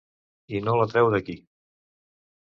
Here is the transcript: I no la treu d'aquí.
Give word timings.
I 0.59 0.61
no 0.67 0.73
la 0.79 0.87
treu 0.93 1.09
d'aquí. 1.15 1.35